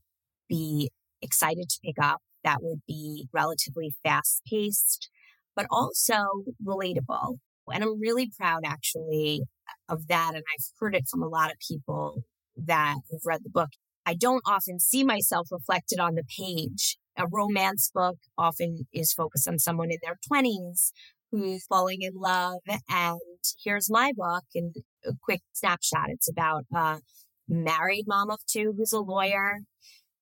be 0.49 0.91
excited 1.23 1.69
to 1.71 1.81
pick 1.83 1.97
up, 2.01 2.21
that 2.45 2.59
would 2.61 2.83
be 2.87 3.29
relatively 3.33 3.95
fast 4.03 4.43
paced, 4.49 5.09
but 5.57 5.67
also 5.71 6.27
relatable. 6.65 7.39
And 7.73 7.83
I'm 7.83 7.99
really 7.99 8.31
proud 8.39 8.63
actually 8.67 9.43
of 9.89 10.07
that. 10.09 10.33
And 10.35 10.45
I've 10.53 10.65
heard 10.79 10.95
it 10.95 11.09
from 11.11 11.23
a 11.23 11.29
lot 11.29 11.51
of 11.51 11.57
people 11.67 12.23
that 12.57 12.97
have 13.11 13.21
read 13.25 13.41
the 13.43 13.51
book. 13.51 13.71
I 14.07 14.15
don't 14.15 14.43
often 14.47 14.79
see 14.81 15.03
myself 15.03 15.49
reflected 15.51 15.99
on 15.99 16.15
the 16.15 16.25
page. 16.39 16.99
A 17.17 17.27
romance 17.27 17.91
book 17.95 18.17
often 18.37 18.87
is 18.93 19.15
focused 19.15 19.49
on 19.49 19.59
someone 19.59 19.91
in 19.91 19.99
their 20.03 20.19
20s 20.31 20.91
who's 21.33 21.65
falling 21.67 22.03
in 22.03 22.13
love. 22.15 22.59
And 22.89 23.19
here's 23.63 23.91
my 23.91 24.13
book 24.17 24.45
and 24.55 24.75
a 25.07 25.13
quick 25.23 25.43
snapshot. 25.53 26.09
It's 26.09 26.29
about 26.29 26.65
a 26.75 27.01
married 27.49 28.05
mom 28.07 28.31
of 28.31 28.41
two 28.47 28.75
who's 28.77 28.93
a 28.93 29.01
lawyer 29.01 29.61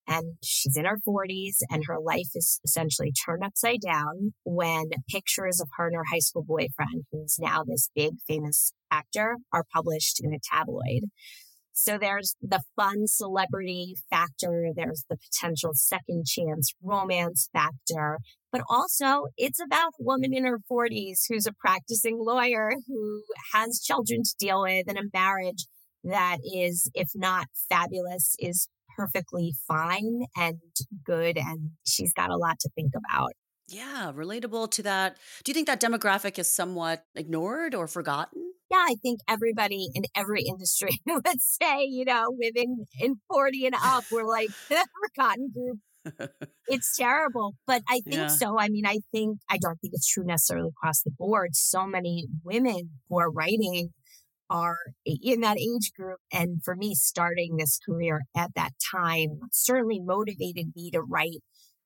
and 0.06 0.34
she's 0.42 0.76
in 0.76 0.84
her 0.84 0.98
40s 1.06 1.58
and 1.70 1.84
her 1.86 1.98
life 1.98 2.28
is 2.34 2.60
essentially 2.64 3.12
turned 3.12 3.44
upside 3.44 3.80
down 3.80 4.34
when 4.44 4.90
pictures 5.08 5.60
of 5.60 5.68
her 5.76 5.86
and 5.86 5.96
her 5.96 6.04
high 6.10 6.18
school 6.18 6.44
boyfriend, 6.46 7.04
who's 7.10 7.38
now 7.38 7.62
this 7.64 7.88
big 7.94 8.14
famous 8.26 8.72
actor, 8.90 9.36
are 9.52 9.64
published 9.72 10.20
in 10.22 10.34
a 10.34 10.38
tabloid. 10.42 11.10
So 11.84 11.98
there's 11.98 12.36
the 12.40 12.60
fun 12.76 13.08
celebrity 13.08 13.96
factor, 14.08 14.68
there's 14.76 15.04
the 15.10 15.16
potential 15.16 15.72
second 15.74 16.26
chance 16.26 16.72
romance 16.80 17.48
factor, 17.52 18.18
but 18.52 18.60
also 18.70 19.26
it's 19.36 19.60
about 19.60 19.88
a 19.98 20.04
woman 20.04 20.32
in 20.32 20.44
her 20.44 20.60
40s 20.70 21.24
who's 21.28 21.44
a 21.44 21.52
practicing 21.52 22.18
lawyer 22.20 22.70
who 22.86 23.22
has 23.52 23.80
children 23.80 24.22
to 24.22 24.34
deal 24.38 24.62
with 24.62 24.86
and 24.86 24.96
a 24.96 25.10
marriage 25.12 25.66
that 26.04 26.38
is, 26.44 26.88
if 26.94 27.08
not 27.16 27.46
fabulous, 27.68 28.36
is 28.38 28.68
perfectly 28.96 29.52
fine 29.66 30.26
and 30.36 30.58
good. 31.04 31.36
And 31.36 31.70
she's 31.84 32.12
got 32.12 32.30
a 32.30 32.36
lot 32.36 32.60
to 32.60 32.70
think 32.76 32.92
about. 32.94 33.32
Yeah, 33.66 34.12
relatable 34.14 34.70
to 34.72 34.82
that. 34.84 35.16
Do 35.42 35.50
you 35.50 35.54
think 35.54 35.66
that 35.66 35.80
demographic 35.80 36.38
is 36.38 36.48
somewhat 36.48 37.04
ignored 37.16 37.74
or 37.74 37.88
forgotten? 37.88 38.51
Yeah, 38.72 38.84
I 38.88 38.94
think 39.02 39.20
everybody 39.28 39.88
in 39.94 40.04
every 40.16 40.44
industry 40.44 40.98
would 41.06 41.42
say, 41.42 41.84
you 41.84 42.06
know, 42.06 42.28
women 42.30 42.86
in 42.98 43.16
40 43.30 43.66
and 43.66 43.74
up, 43.74 44.04
we're 44.10 44.24
like 44.24 44.48
the 44.70 44.86
forgotten 45.14 45.50
group. 45.52 46.30
it's 46.68 46.96
terrible, 46.98 47.54
but 47.66 47.82
I 47.86 48.00
think 48.00 48.16
yeah. 48.16 48.28
so. 48.28 48.58
I 48.58 48.70
mean, 48.70 48.86
I 48.86 49.00
think, 49.12 49.40
I 49.50 49.58
don't 49.58 49.78
think 49.82 49.92
it's 49.92 50.08
true 50.08 50.24
necessarily 50.24 50.70
across 50.70 51.02
the 51.02 51.10
board. 51.10 51.54
So 51.54 51.86
many 51.86 52.28
women 52.42 52.88
who 53.10 53.18
are 53.18 53.30
writing 53.30 53.90
are 54.48 54.78
in 55.04 55.42
that 55.42 55.58
age 55.58 55.92
group. 55.94 56.18
And 56.32 56.62
for 56.64 56.74
me, 56.74 56.94
starting 56.94 57.56
this 57.56 57.78
career 57.84 58.22
at 58.34 58.54
that 58.56 58.72
time 58.94 59.40
certainly 59.50 60.00
motivated 60.00 60.72
me 60.74 60.90
to 60.92 61.02
write 61.02 61.42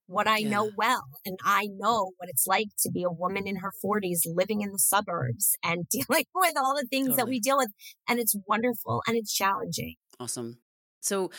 what 0.07 0.27
I 0.27 0.39
yeah. 0.39 0.51
know 0.51 0.71
well. 0.77 1.05
And 1.25 1.39
I 1.45 1.69
know 1.77 2.13
what 2.17 2.29
it's 2.29 2.47
like 2.47 2.69
to 2.81 2.91
be 2.91 3.03
a 3.03 3.11
woman 3.11 3.47
in 3.47 3.57
her 3.57 3.73
40s 3.85 4.21
living 4.27 4.61
in 4.63 4.73
the 4.73 4.79
suburbs 4.79 5.57
and 5.65 5.89
dealing 5.91 6.25
with 6.35 6.55
all 6.57 6.75
the 6.75 6.87
things 6.91 7.09
totally. 7.09 7.17
that 7.17 7.29
we 7.29 7.41
deal 7.41 7.59
with. 7.59 7.71
And 8.09 8.19
it's 8.19 8.37
wonderful 8.47 9.03
and 9.07 9.17
it's 9.17 9.35
challenging. 9.35 9.95
Awesome. 10.19 10.59
So, 11.01 11.31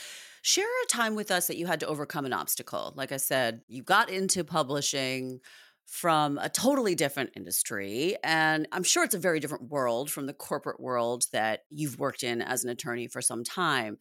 share 0.44 0.66
a 0.66 0.88
time 0.88 1.16
with 1.16 1.30
us 1.30 1.48
that 1.48 1.58
you 1.58 1.66
had 1.66 1.82
to 1.82 1.88
overcome 1.88 2.26
an 2.26 2.32
obstacle. 2.32 2.94
Like 2.96 3.12
I 3.12 3.18
said, 3.18 3.62
you 3.68 3.84
got 3.84 4.10
into 4.10 4.46
publishing 4.46 5.42
from 5.88 6.38
a 6.38 6.50
totally 6.50 6.96
different 6.96 7.32
industry. 7.36 8.18
And 8.24 8.68
I'm 8.72 8.84
sure 8.84 9.04
it's 9.04 9.16
a 9.16 9.20
very 9.20 9.40
different 9.40 9.70
world 9.70 10.12
from 10.12 10.26
the 10.26 10.34
corporate 10.34 10.80
world 10.80 11.26
that 11.32 11.62
you've 11.70 11.98
worked 11.98 12.24
in 12.24 12.42
as 12.42 12.64
an 12.64 12.70
attorney 12.70 13.08
for 13.08 13.22
some 13.22 13.44
time. 13.44 13.98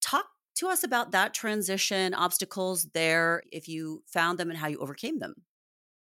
Talk 0.00 0.26
to 0.56 0.68
us 0.68 0.84
about 0.84 1.12
that 1.12 1.34
transition, 1.34 2.14
obstacles 2.14 2.88
there, 2.94 3.42
if 3.52 3.68
you 3.68 4.02
found 4.06 4.38
them 4.38 4.50
and 4.50 4.58
how 4.58 4.68
you 4.68 4.78
overcame 4.78 5.18
them. 5.18 5.34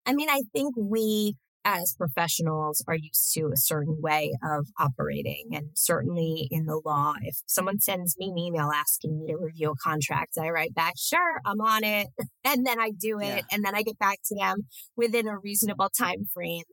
I 0.06 0.14
mean, 0.14 0.30
I 0.30 0.42
think 0.54 0.76
we 0.78 1.36
as 1.64 1.94
professionals 1.98 2.84
are 2.88 2.96
used 2.96 3.34
to 3.34 3.52
a 3.54 3.58
certain 3.58 3.98
way 4.02 4.34
of 4.44 4.68
operating. 4.80 5.50
And 5.54 5.70
certainly 5.74 6.48
in 6.50 6.66
the 6.66 6.82
law, 6.84 7.14
if 7.22 7.38
someone 7.46 7.80
sends 7.80 8.18
me 8.18 8.30
an 8.30 8.38
email 8.38 8.72
asking 8.74 9.20
me 9.20 9.28
to 9.28 9.38
review 9.38 9.72
a 9.72 9.76
contract, 9.76 10.38
I 10.40 10.50
write 10.50 10.74
back, 10.74 10.94
sure, 10.98 11.40
I'm 11.46 11.62
on 11.62 11.84
it. 11.84 12.08
And 12.44 12.66
then 12.66 12.80
I 12.80 12.92
do 12.92 13.20
it. 13.20 13.26
Yeah. 13.26 13.42
And 13.52 13.64
then 13.64 13.76
I 13.76 13.84
get 13.84 14.00
back 14.00 14.18
to 14.26 14.36
them 14.36 14.66
within 14.98 15.28
a 15.28 15.38
reasonable 15.38 15.90
time 15.96 16.26
frame. 16.34 16.64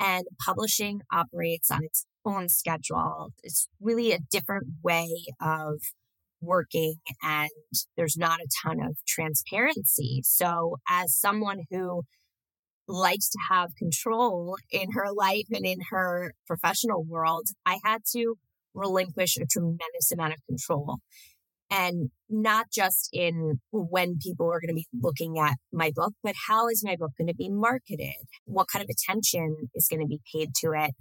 And 0.00 0.24
publishing 0.46 1.00
operates 1.12 1.72
on 1.72 1.82
its 1.82 2.06
own 2.24 2.48
schedule. 2.48 3.32
It's 3.42 3.68
really 3.80 4.12
a 4.12 4.20
different 4.30 4.68
way 4.82 5.08
of 5.40 5.80
working 6.40 6.96
and 7.22 7.50
there's 7.96 8.16
not 8.16 8.40
a 8.40 8.48
ton 8.64 8.78
of 8.80 8.96
transparency. 9.06 10.20
So 10.24 10.76
as 10.88 11.16
someone 11.16 11.64
who 11.70 12.02
likes 12.86 13.28
to 13.28 13.38
have 13.50 13.76
control 13.76 14.56
in 14.70 14.92
her 14.92 15.12
life 15.14 15.46
and 15.50 15.66
in 15.66 15.78
her 15.90 16.32
professional 16.46 17.04
world, 17.04 17.46
I 17.66 17.78
had 17.84 18.02
to 18.16 18.34
relinquish 18.74 19.36
a 19.36 19.46
tremendous 19.46 20.12
amount 20.12 20.34
of 20.34 20.38
control. 20.48 20.98
And 21.70 22.10
not 22.30 22.66
just 22.72 23.10
in 23.12 23.60
when 23.72 24.18
people 24.18 24.46
are 24.46 24.60
going 24.60 24.68
to 24.68 24.74
be 24.74 24.86
looking 24.98 25.38
at 25.38 25.56
my 25.70 25.92
book, 25.94 26.14
but 26.22 26.34
how 26.48 26.68
is 26.68 26.82
my 26.82 26.96
book 26.96 27.10
going 27.18 27.28
to 27.28 27.34
be 27.34 27.50
marketed? 27.50 28.14
What 28.46 28.68
kind 28.72 28.82
of 28.82 28.88
attention 28.88 29.68
is 29.74 29.86
going 29.86 30.00
to 30.00 30.06
be 30.06 30.20
paid 30.34 30.50
to 30.62 30.72
it? 30.72 30.92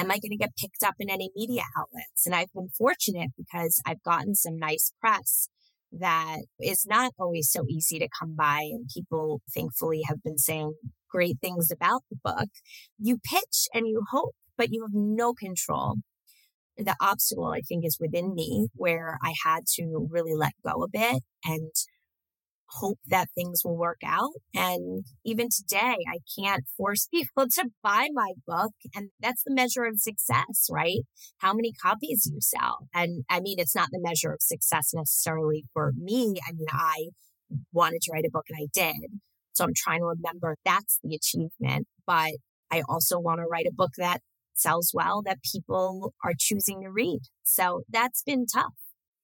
Am 0.00 0.10
I 0.10 0.14
going 0.14 0.30
to 0.30 0.36
get 0.36 0.56
picked 0.56 0.82
up 0.82 0.94
in 0.98 1.10
any 1.10 1.30
media 1.36 1.62
outlets? 1.76 2.24
And 2.24 2.34
I've 2.34 2.50
been 2.54 2.70
fortunate 2.70 3.32
because 3.36 3.82
I've 3.84 4.02
gotten 4.02 4.34
some 4.34 4.56
nice 4.56 4.92
press 4.98 5.48
that 5.92 6.38
is 6.58 6.86
not 6.88 7.12
always 7.18 7.50
so 7.50 7.64
easy 7.68 7.98
to 7.98 8.08
come 8.18 8.34
by. 8.34 8.60
And 8.72 8.88
people 8.88 9.42
thankfully 9.54 10.00
have 10.08 10.22
been 10.22 10.38
saying 10.38 10.72
great 11.10 11.36
things 11.42 11.70
about 11.70 12.00
the 12.10 12.16
book. 12.24 12.48
You 12.98 13.18
pitch 13.22 13.68
and 13.74 13.86
you 13.86 14.02
hope, 14.10 14.34
but 14.56 14.68
you 14.70 14.82
have 14.82 14.94
no 14.94 15.34
control. 15.34 15.96
The 16.78 16.96
obstacle, 16.98 17.52
I 17.54 17.60
think, 17.60 17.84
is 17.84 17.98
within 18.00 18.34
me 18.34 18.68
where 18.72 19.18
I 19.22 19.34
had 19.44 19.66
to 19.74 20.08
really 20.10 20.34
let 20.34 20.52
go 20.64 20.82
a 20.82 20.88
bit 20.88 21.22
and 21.44 21.72
hope 22.70 22.98
that 23.08 23.28
things 23.34 23.62
will 23.64 23.76
work 23.76 24.00
out. 24.04 24.32
And 24.54 25.04
even 25.24 25.48
today, 25.48 25.96
I 26.08 26.18
can't 26.38 26.64
force 26.76 27.08
people 27.14 27.46
to 27.54 27.70
buy 27.82 28.08
my 28.12 28.32
book. 28.46 28.72
And 28.94 29.10
that's 29.20 29.42
the 29.44 29.54
measure 29.54 29.84
of 29.84 30.00
success, 30.00 30.68
right? 30.70 31.00
How 31.38 31.52
many 31.52 31.72
copies 31.72 32.30
you 32.32 32.40
sell. 32.40 32.88
And 32.94 33.24
I 33.28 33.40
mean, 33.40 33.58
it's 33.58 33.74
not 33.74 33.88
the 33.90 34.00
measure 34.00 34.32
of 34.32 34.42
success 34.42 34.92
necessarily 34.94 35.64
for 35.72 35.92
me. 35.96 36.36
I 36.46 36.52
mean, 36.52 36.66
I 36.70 37.08
wanted 37.72 38.00
to 38.02 38.12
write 38.12 38.24
a 38.26 38.30
book 38.30 38.46
and 38.48 38.58
I 38.60 38.68
did. 38.72 39.20
So 39.52 39.64
I'm 39.64 39.74
trying 39.74 40.00
to 40.00 40.06
remember 40.06 40.56
that's 40.64 40.98
the 41.02 41.14
achievement. 41.14 41.86
But 42.06 42.32
I 42.70 42.82
also 42.88 43.18
want 43.18 43.40
to 43.40 43.46
write 43.50 43.66
a 43.66 43.74
book 43.74 43.90
that 43.98 44.20
sells 44.54 44.92
well, 44.94 45.22
that 45.22 45.38
people 45.42 46.12
are 46.24 46.34
choosing 46.38 46.82
to 46.82 46.90
read. 46.90 47.20
So 47.42 47.82
that's 47.88 48.22
been 48.22 48.46
tough. 48.46 48.74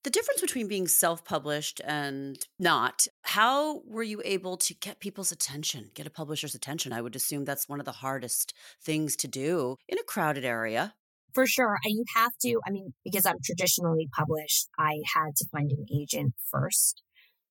The 0.07 0.11
difference 0.11 0.41
between 0.41 0.69
being 0.69 0.87
self 0.87 1.25
published 1.25 1.81
and 1.85 2.39
not, 2.61 3.09
how 3.23 3.81
were 3.85 4.05
you 4.05 4.23
able 4.25 4.57
to 4.59 4.73
get 4.73 5.01
people's 5.01 5.33
attention, 5.33 5.91
get 5.95 6.07
a 6.07 6.11
publisher's 6.11 6.55
attention? 6.55 6.93
I 6.93 7.01
would 7.01 7.17
assume 7.17 7.45
that's 7.45 7.69
one 7.69 7.81
of 7.81 7.87
the 7.87 7.91
hardest 7.91 8.55
things 8.81 9.17
to 9.17 9.27
do 9.27 9.75
in 9.89 9.99
a 9.99 10.05
crowded 10.05 10.45
area. 10.45 10.95
For 11.35 11.45
sure. 11.45 11.79
You 11.85 12.05
have 12.15 12.31
to, 12.43 12.61
I 12.65 12.71
mean, 12.71 12.95
because 13.05 13.27
I'm 13.27 13.41
traditionally 13.45 14.09
published, 14.17 14.69
I 14.79 15.01
had 15.13 15.35
to 15.39 15.47
find 15.51 15.73
an 15.73 15.87
agent 15.93 16.35
first. 16.53 17.03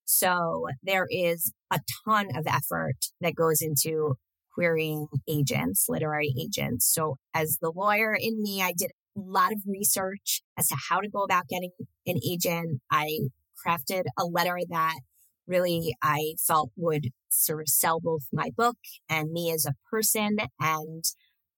So 0.06 0.68
there 0.82 1.08
is 1.10 1.52
a 1.74 1.82
ton 2.06 2.28
of 2.38 2.48
effort 2.48 2.96
that 3.20 3.36
goes 3.36 3.62
into 3.62 4.16
querying 4.54 5.08
agents, 5.28 5.88
literary 5.90 6.34
agents. 6.40 6.90
So 6.90 7.18
as 7.34 7.58
the 7.62 7.74
lawyer 7.76 8.16
in 8.18 8.42
me, 8.42 8.62
I 8.62 8.72
did 8.72 8.92
lot 9.20 9.52
of 9.52 9.60
research 9.66 10.42
as 10.58 10.68
to 10.68 10.76
how 10.90 11.00
to 11.00 11.10
go 11.10 11.24
about 11.24 11.48
getting 11.48 11.72
an 12.06 12.20
agent. 12.28 12.82
I 12.92 13.20
crafted 13.66 14.04
a 14.18 14.26
letter 14.26 14.58
that 14.70 15.00
really 15.48 15.96
I 16.02 16.34
felt 16.46 16.72
would 16.76 17.10
sort 17.30 17.62
of 17.62 17.70
sell 17.70 18.00
both 18.00 18.24
my 18.34 18.50
book 18.56 18.78
and 19.10 19.32
me 19.32 19.52
as 19.52 19.66
a 19.66 19.76
person. 19.90 20.38
And 20.60 21.04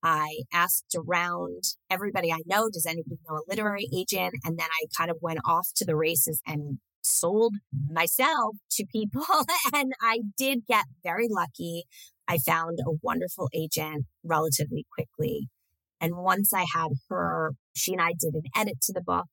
I 0.03 0.41
asked 0.53 0.95
around 0.95 1.63
everybody 1.89 2.31
I 2.31 2.41
know, 2.45 2.69
does 2.71 2.85
anybody 2.85 3.17
know 3.27 3.37
a 3.37 3.49
literary 3.49 3.87
agent? 3.95 4.35
And 4.43 4.57
then 4.57 4.67
I 4.71 4.85
kind 4.97 5.09
of 5.09 5.17
went 5.21 5.39
off 5.45 5.69
to 5.77 5.85
the 5.85 5.95
races 5.95 6.41
and 6.45 6.79
sold 7.01 7.55
myself 7.89 8.55
to 8.71 8.85
people. 8.91 9.25
and 9.73 9.93
I 10.01 10.19
did 10.37 10.67
get 10.67 10.85
very 11.03 11.27
lucky. 11.29 11.85
I 12.27 12.37
found 12.37 12.79
a 12.85 12.91
wonderful 13.01 13.49
agent 13.53 14.05
relatively 14.23 14.85
quickly. 14.93 15.49
And 15.99 16.15
once 16.15 16.53
I 16.53 16.65
had 16.73 16.89
her, 17.09 17.53
she 17.75 17.93
and 17.93 18.01
I 18.01 18.13
did 18.19 18.35
an 18.35 18.43
edit 18.55 18.81
to 18.83 18.93
the 18.93 19.01
book. 19.01 19.25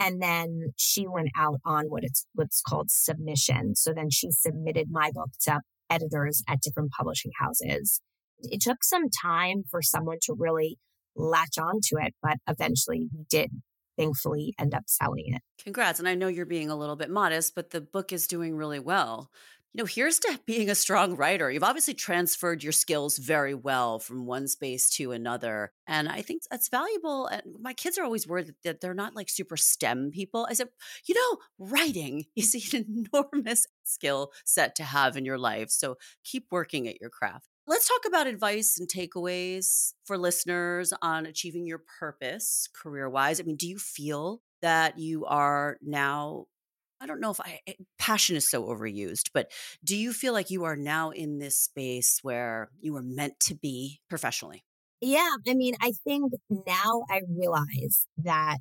And 0.00 0.20
then 0.20 0.72
she 0.76 1.06
went 1.06 1.28
out 1.36 1.60
on 1.64 1.84
what 1.86 2.02
it's 2.02 2.26
what's 2.34 2.60
called 2.60 2.90
submission. 2.90 3.76
So 3.76 3.92
then 3.92 4.10
she 4.10 4.30
submitted 4.32 4.88
my 4.90 5.10
book 5.12 5.30
to 5.42 5.60
editors 5.88 6.42
at 6.48 6.60
different 6.60 6.90
publishing 6.90 7.30
houses. 7.38 8.00
It 8.40 8.60
took 8.60 8.82
some 8.82 9.04
time 9.22 9.62
for 9.70 9.80
someone 9.82 10.18
to 10.22 10.34
really 10.36 10.78
latch 11.14 11.56
onto 11.58 11.98
it, 12.00 12.14
but 12.20 12.38
eventually 12.48 13.06
we 13.12 13.24
did 13.30 13.50
thankfully 13.96 14.54
end 14.58 14.74
up 14.74 14.84
selling 14.86 15.34
it. 15.34 15.42
Congrats. 15.62 15.98
And 15.98 16.08
I 16.08 16.14
know 16.14 16.26
you're 16.26 16.46
being 16.46 16.70
a 16.70 16.76
little 16.76 16.96
bit 16.96 17.10
modest, 17.10 17.54
but 17.54 17.70
the 17.70 17.80
book 17.80 18.12
is 18.12 18.26
doing 18.26 18.56
really 18.56 18.80
well. 18.80 19.30
You 19.74 19.82
know, 19.82 19.86
here's 19.86 20.18
to 20.20 20.38
being 20.46 20.68
a 20.68 20.74
strong 20.74 21.16
writer. 21.16 21.50
You've 21.50 21.62
obviously 21.62 21.94
transferred 21.94 22.62
your 22.62 22.72
skills 22.72 23.18
very 23.18 23.54
well 23.54 23.98
from 23.98 24.26
one 24.26 24.46
space 24.48 24.90
to 24.96 25.12
another. 25.12 25.72
And 25.86 26.08
I 26.08 26.22
think 26.22 26.42
that's 26.50 26.68
valuable. 26.68 27.26
And 27.26 27.42
my 27.60 27.72
kids 27.72 27.96
are 27.98 28.04
always 28.04 28.26
worried 28.26 28.52
that 28.64 28.80
they're 28.80 28.94
not 28.94 29.16
like 29.16 29.30
super 29.30 29.56
STEM 29.56 30.10
people. 30.12 30.46
I 30.48 30.54
said, 30.54 30.68
you 31.06 31.14
know, 31.14 31.38
writing 31.58 32.26
is 32.36 32.74
an 32.74 33.06
enormous 33.14 33.66
skill 33.84 34.32
set 34.44 34.74
to 34.76 34.84
have 34.84 35.16
in 35.16 35.24
your 35.24 35.38
life. 35.38 35.70
So 35.70 35.96
keep 36.24 36.46
working 36.50 36.86
at 36.86 37.00
your 37.00 37.10
craft. 37.10 37.48
Let's 37.66 37.88
talk 37.88 38.02
about 38.06 38.26
advice 38.26 38.78
and 38.78 38.88
takeaways 38.88 39.92
for 40.04 40.18
listeners 40.18 40.92
on 41.00 41.26
achieving 41.26 41.64
your 41.64 41.82
purpose 42.00 42.68
career 42.74 43.08
wise. 43.08 43.40
I 43.40 43.44
mean, 43.44 43.56
do 43.56 43.68
you 43.68 43.78
feel 43.78 44.42
that 44.62 44.98
you 44.98 45.24
are 45.26 45.78
now? 45.80 46.46
I 47.02 47.06
don't 47.06 47.20
know 47.20 47.32
if 47.32 47.40
I, 47.40 47.58
eh, 47.66 47.72
passion 47.98 48.36
is 48.36 48.48
so 48.48 48.64
overused, 48.64 49.30
but 49.34 49.50
do 49.82 49.96
you 49.96 50.12
feel 50.12 50.32
like 50.32 50.50
you 50.50 50.62
are 50.64 50.76
now 50.76 51.10
in 51.10 51.38
this 51.38 51.58
space 51.58 52.20
where 52.22 52.70
you 52.80 52.94
are 52.94 53.02
meant 53.02 53.40
to 53.46 53.56
be 53.56 54.00
professionally? 54.08 54.62
Yeah. 55.00 55.30
I 55.48 55.54
mean, 55.54 55.74
I 55.80 55.92
think 56.04 56.32
now 56.48 57.02
I 57.10 57.22
realize 57.28 58.06
that 58.18 58.60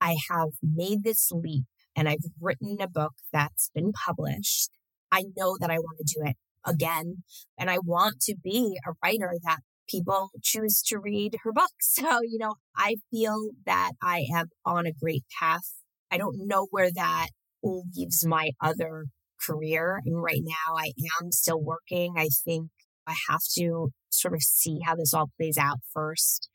I 0.00 0.16
have 0.30 0.48
made 0.62 1.04
this 1.04 1.30
leap 1.30 1.64
and 1.94 2.08
I've 2.08 2.24
written 2.40 2.78
a 2.80 2.88
book 2.88 3.12
that's 3.34 3.70
been 3.74 3.92
published. 3.92 4.70
I 5.12 5.24
know 5.36 5.58
that 5.60 5.70
I 5.70 5.78
want 5.78 5.98
to 5.98 6.14
do 6.18 6.26
it 6.26 6.36
again. 6.64 7.22
And 7.58 7.70
I 7.70 7.78
want 7.84 8.20
to 8.22 8.34
be 8.42 8.78
a 8.86 8.92
writer 9.02 9.34
that 9.44 9.58
people 9.90 10.30
choose 10.42 10.80
to 10.84 10.98
read 10.98 11.36
her 11.44 11.52
books. 11.52 11.68
So, 12.00 12.20
you 12.22 12.38
know, 12.38 12.54
I 12.74 12.96
feel 13.10 13.50
that 13.66 13.92
I 14.02 14.26
am 14.34 14.46
on 14.64 14.86
a 14.86 14.92
great 14.92 15.24
path. 15.38 15.70
I 16.10 16.16
don't 16.16 16.46
know 16.48 16.66
where 16.70 16.90
that 16.90 17.28
leaves 17.64 18.24
my 18.26 18.50
other 18.60 19.06
career. 19.44 20.00
And 20.04 20.22
right 20.22 20.42
now 20.42 20.76
I 20.76 20.92
am 21.20 21.32
still 21.32 21.60
working. 21.60 22.14
I 22.16 22.28
think 22.44 22.68
I 23.06 23.14
have 23.28 23.40
to 23.58 23.88
sort 24.10 24.34
of 24.34 24.42
see 24.42 24.78
how 24.84 24.94
this 24.94 25.12
all 25.12 25.30
plays 25.38 25.58
out 25.58 25.78
first. 25.92 26.48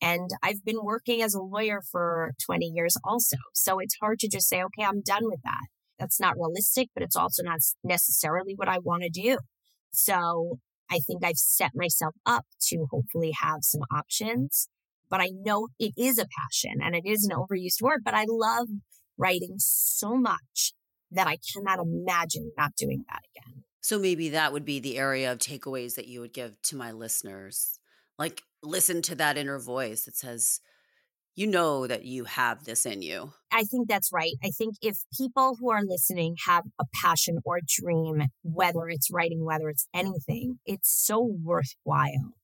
And 0.00 0.30
I've 0.42 0.64
been 0.64 0.82
working 0.82 1.22
as 1.22 1.34
a 1.34 1.42
lawyer 1.42 1.80
for 1.90 2.32
20 2.46 2.66
years 2.66 2.96
also. 3.04 3.36
So 3.52 3.78
it's 3.80 3.96
hard 4.00 4.20
to 4.20 4.28
just 4.28 4.48
say, 4.48 4.62
okay, 4.62 4.84
I'm 4.84 5.02
done 5.04 5.24
with 5.24 5.40
that. 5.44 5.66
That's 5.98 6.20
not 6.20 6.36
realistic, 6.36 6.88
but 6.94 7.02
it's 7.02 7.16
also 7.16 7.42
not 7.42 7.58
necessarily 7.82 8.54
what 8.54 8.68
I 8.68 8.78
want 8.78 9.02
to 9.02 9.08
do. 9.08 9.38
So 9.90 10.58
I 10.90 11.00
think 11.00 11.24
I've 11.24 11.36
set 11.36 11.72
myself 11.74 12.14
up 12.24 12.44
to 12.68 12.86
hopefully 12.90 13.32
have 13.40 13.60
some 13.62 13.82
options. 13.92 14.68
But 15.10 15.20
I 15.20 15.30
know 15.32 15.68
it 15.78 15.94
is 15.96 16.18
a 16.18 16.26
passion 16.26 16.78
and 16.82 16.94
it 16.94 17.04
is 17.04 17.24
an 17.24 17.36
overused 17.36 17.82
word, 17.82 18.02
but 18.04 18.14
I 18.14 18.26
love 18.28 18.68
writing 19.18 19.56
so 19.58 20.16
much 20.16 20.72
that 21.10 21.26
I 21.26 21.38
cannot 21.52 21.78
imagine 21.78 22.52
not 22.56 22.76
doing 22.76 23.04
that 23.08 23.22
again. 23.34 23.64
So 23.80 23.98
maybe 23.98 24.30
that 24.30 24.52
would 24.52 24.64
be 24.64 24.80
the 24.80 24.98
area 24.98 25.32
of 25.32 25.38
takeaways 25.38 25.94
that 25.94 26.08
you 26.08 26.20
would 26.20 26.34
give 26.34 26.60
to 26.62 26.76
my 26.76 26.92
listeners. 26.92 27.78
Like, 28.18 28.42
listen 28.62 29.02
to 29.02 29.14
that 29.14 29.38
inner 29.38 29.58
voice 29.58 30.04
that 30.04 30.16
says, 30.16 30.60
you 31.36 31.46
know 31.46 31.86
that 31.86 32.04
you 32.04 32.24
have 32.24 32.64
this 32.64 32.84
in 32.84 33.00
you. 33.00 33.32
I 33.52 33.62
think 33.62 33.88
that's 33.88 34.10
right. 34.12 34.34
I 34.42 34.50
think 34.50 34.74
if 34.82 34.98
people 35.16 35.56
who 35.58 35.70
are 35.70 35.84
listening 35.84 36.34
have 36.46 36.64
a 36.80 36.84
passion 37.00 37.38
or 37.44 37.58
a 37.58 37.62
dream, 37.64 38.24
whether 38.42 38.88
it's 38.88 39.08
writing, 39.10 39.44
whether 39.44 39.68
it's 39.68 39.86
anything, 39.94 40.58
it's 40.66 40.90
so 40.90 41.20
worthwhile. 41.20 42.34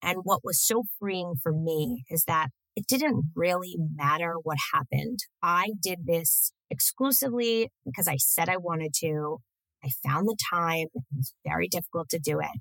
And 0.00 0.20
what 0.22 0.44
was 0.44 0.64
so 0.64 0.84
freeing 1.00 1.34
for 1.42 1.52
me 1.52 2.04
is 2.10 2.24
that 2.28 2.50
it 2.76 2.86
didn't 2.86 3.24
really 3.34 3.76
matter 3.94 4.34
what 4.42 4.56
happened. 4.72 5.20
I 5.42 5.72
did 5.82 6.06
this 6.06 6.52
exclusively 6.70 7.70
because 7.84 8.08
I 8.08 8.16
said 8.16 8.48
I 8.48 8.56
wanted 8.56 8.94
to. 9.00 9.38
I 9.84 9.90
found 10.06 10.28
the 10.28 10.36
time. 10.50 10.86
It 10.94 11.02
was 11.14 11.34
very 11.44 11.68
difficult 11.68 12.08
to 12.10 12.18
do 12.18 12.40
it. 12.40 12.60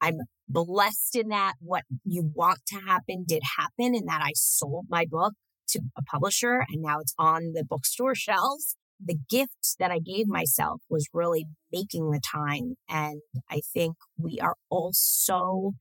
I'm 0.00 0.18
blessed 0.48 1.16
in 1.16 1.28
that 1.28 1.54
what 1.60 1.82
you 2.04 2.30
want 2.34 2.60
to 2.68 2.76
happen 2.76 3.24
did 3.26 3.42
happen 3.58 3.94
and 3.94 4.08
that 4.08 4.22
I 4.22 4.30
sold 4.34 4.86
my 4.88 5.04
book 5.04 5.34
to 5.70 5.80
a 5.96 6.02
publisher 6.02 6.64
and 6.68 6.80
now 6.82 7.00
it's 7.00 7.14
on 7.18 7.52
the 7.54 7.64
bookstore 7.64 8.14
shelves. 8.14 8.76
The 9.04 9.18
gift 9.28 9.76
that 9.78 9.90
I 9.90 9.98
gave 9.98 10.26
myself 10.26 10.80
was 10.88 11.08
really 11.12 11.46
making 11.72 12.10
the 12.10 12.20
time. 12.20 12.76
And 12.88 13.20
I 13.50 13.60
think 13.74 13.96
we 14.16 14.38
are 14.40 14.54
all 14.70 14.90
so 14.92 15.74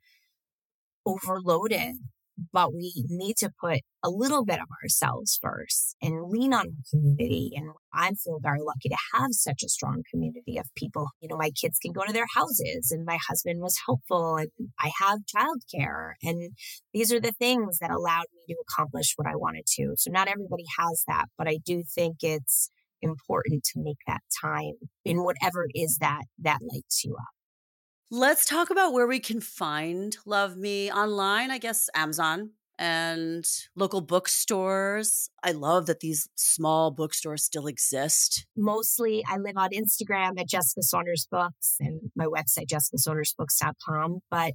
overloaded 1.06 1.96
but 2.52 2.74
we 2.74 2.94
need 3.10 3.38
to 3.38 3.52
put 3.60 3.82
a 4.04 4.10
little 4.10 4.46
bit 4.46 4.60
of 4.60 4.68
ourselves 4.84 5.40
first 5.42 5.96
and 6.02 6.30
lean 6.30 6.54
on 6.54 6.68
our 6.68 6.84
community. 6.90 7.52
And 7.56 7.72
I 7.94 8.12
feel 8.12 8.40
very 8.42 8.62
lucky 8.62 8.90
to 8.90 8.98
have 9.14 9.30
such 9.32 9.64
a 9.64 9.70
strong 9.70 10.04
community 10.12 10.58
of 10.58 10.68
people. 10.76 11.08
You 11.20 11.30
know, 11.30 11.38
my 11.38 11.50
kids 11.50 11.80
can 11.80 11.92
go 11.92 12.04
to 12.04 12.14
their 12.14 12.28
houses 12.36 12.92
and 12.92 13.06
my 13.06 13.18
husband 13.28 13.62
was 13.62 13.78
helpful 13.86 14.38
and 14.38 14.50
I 14.80 14.92
have 15.00 15.20
childcare. 15.36 16.14
And 16.24 16.52
these 16.94 17.12
are 17.12 17.20
the 17.20 17.34
things 17.34 17.80
that 17.80 17.92
allowed 17.92 18.26
me 18.34 18.54
to 18.54 18.62
accomplish 18.70 19.14
what 19.16 19.28
I 19.28 19.36
wanted 19.36 19.66
to. 19.78 19.94
So 19.98 20.12
not 20.12 20.28
everybody 20.28 20.66
has 20.80 21.04
that, 21.08 21.26
but 21.38 21.48
I 21.48 21.58
do 21.66 21.84
think 21.84 22.18
it's 22.22 22.70
important 23.02 23.64
to 23.64 23.80
make 23.82 23.98
that 24.08 24.22
time 24.44 24.74
in 25.06 25.24
whatever 25.24 25.66
it 25.66 25.80
is 25.80 25.98
that 26.02 26.24
that 26.40 26.60
lights 26.62 27.04
you 27.04 27.16
up. 27.16 27.37
Let's 28.10 28.46
talk 28.46 28.70
about 28.70 28.94
where 28.94 29.06
we 29.06 29.20
can 29.20 29.42
find 29.42 30.16
Love 30.26 30.56
Me 30.56 30.90
online. 30.90 31.52
I 31.52 31.58
guess 31.58 31.90
Amazon 31.94 32.52
and 32.80 33.46
local 33.76 34.00
bookstores. 34.00 35.30
I 35.44 35.52
love 35.52 35.88
that 35.88 36.00
these 36.00 36.30
small 36.36 36.92
bookstores 36.92 37.44
still 37.44 37.68
exist. 37.68 38.46
Mostly, 38.56 39.26
I 39.28 39.36
live 39.40 39.58
on 39.58 39.72
Instagram 39.72 40.40
at 40.40 40.48
Jessica 40.48 40.84
Saunders 40.84 41.28
Books 41.30 41.76
and 41.82 42.00
my 42.16 42.28
website, 42.28 42.68
jessicasaundersbooks.com. 42.68 44.20
But 44.32 44.54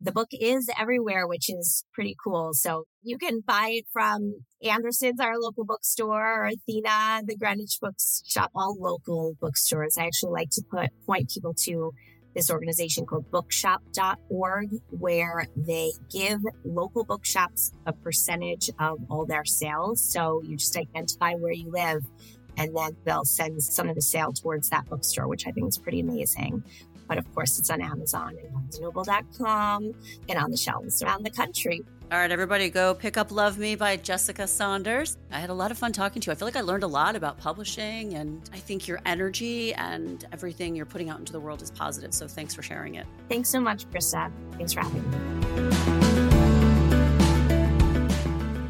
the 0.00 0.12
book 0.12 0.28
is 0.30 0.70
everywhere, 0.78 1.26
which 1.26 1.50
is 1.50 1.84
pretty 1.92 2.14
cool. 2.22 2.50
So 2.52 2.84
you 3.02 3.18
can 3.18 3.40
buy 3.40 3.70
it 3.72 3.86
from 3.92 4.44
Anderson's, 4.62 5.18
our 5.18 5.36
local 5.36 5.64
bookstore, 5.64 6.44
or 6.44 6.46
Athena, 6.46 7.22
the 7.26 7.36
Greenwich 7.36 7.78
Bookshop, 7.80 8.52
all 8.54 8.76
local 8.78 9.34
bookstores. 9.40 9.96
I 9.98 10.06
actually 10.06 10.32
like 10.32 10.50
to 10.50 10.62
put 10.70 10.90
point 11.06 11.30
people 11.30 11.54
to 11.64 11.92
this 12.34 12.50
organization 12.50 13.06
called 13.06 13.30
bookshop.org, 13.30 14.70
where 14.90 15.46
they 15.56 15.92
give 16.10 16.40
local 16.64 17.04
bookshops 17.04 17.72
a 17.86 17.92
percentage 17.92 18.70
of 18.78 18.98
all 19.10 19.26
their 19.26 19.44
sales. 19.44 20.00
So 20.00 20.42
you 20.44 20.56
just 20.56 20.76
identify 20.76 21.34
where 21.34 21.52
you 21.52 21.70
live, 21.70 22.04
and 22.56 22.74
then 22.76 22.96
they'll 23.04 23.24
send 23.24 23.62
some 23.62 23.88
of 23.88 23.94
the 23.94 24.02
sale 24.02 24.32
towards 24.32 24.68
that 24.70 24.88
bookstore, 24.88 25.28
which 25.28 25.46
I 25.46 25.50
think 25.50 25.68
is 25.68 25.78
pretty 25.78 26.00
amazing. 26.00 26.62
But 27.08 27.18
of 27.18 27.34
course, 27.34 27.58
it's 27.58 27.68
on 27.68 27.82
Amazon 27.82 28.36
and 28.42 28.70
BarnesNoble.com 28.70 29.92
and 30.28 30.38
on 30.38 30.50
the 30.50 30.56
shelves 30.56 31.02
around 31.02 31.24
the 31.24 31.30
country. 31.30 31.82
All 32.12 32.18
right, 32.18 32.30
everybody, 32.30 32.68
go 32.68 32.92
pick 32.92 33.16
up 33.16 33.32
Love 33.32 33.56
Me 33.56 33.74
by 33.74 33.96
Jessica 33.96 34.46
Saunders. 34.46 35.16
I 35.30 35.38
had 35.38 35.48
a 35.48 35.54
lot 35.54 35.70
of 35.70 35.78
fun 35.78 35.92
talking 35.94 36.20
to 36.20 36.26
you. 36.26 36.32
I 36.32 36.34
feel 36.34 36.46
like 36.46 36.56
I 36.56 36.60
learned 36.60 36.82
a 36.82 36.86
lot 36.86 37.16
about 37.16 37.38
publishing, 37.38 38.12
and 38.12 38.46
I 38.52 38.58
think 38.58 38.86
your 38.86 39.00
energy 39.06 39.72
and 39.72 40.22
everything 40.30 40.76
you're 40.76 40.84
putting 40.84 41.08
out 41.08 41.20
into 41.20 41.32
the 41.32 41.40
world 41.40 41.62
is 41.62 41.70
positive. 41.70 42.12
So 42.12 42.28
thanks 42.28 42.54
for 42.54 42.60
sharing 42.60 42.96
it. 42.96 43.06
Thanks 43.30 43.48
so 43.48 43.62
much, 43.62 43.88
Krista. 43.88 44.30
Thanks 44.58 44.74
for 44.74 44.80
having 44.80 45.10
me. 45.10 45.16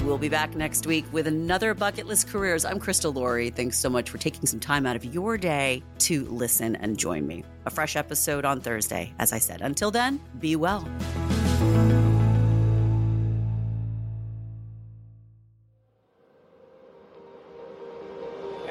We'll 0.06 0.18
be 0.18 0.28
back 0.28 0.54
next 0.54 0.86
week 0.86 1.04
with 1.12 1.26
another 1.26 1.74
Bucket 1.74 2.06
List 2.06 2.28
Careers. 2.28 2.64
I'm 2.64 2.78
Krista 2.78 3.12
Laurie. 3.12 3.50
Thanks 3.50 3.76
so 3.76 3.90
much 3.90 4.08
for 4.08 4.18
taking 4.18 4.46
some 4.46 4.60
time 4.60 4.86
out 4.86 4.94
of 4.94 5.04
your 5.04 5.36
day 5.36 5.82
to 5.98 6.26
listen 6.26 6.76
and 6.76 6.96
join 6.96 7.26
me. 7.26 7.42
A 7.66 7.70
fresh 7.70 7.96
episode 7.96 8.44
on 8.44 8.60
Thursday, 8.60 9.12
as 9.18 9.32
I 9.32 9.40
said. 9.40 9.62
Until 9.62 9.90
then, 9.90 10.20
be 10.38 10.54
well. 10.54 10.88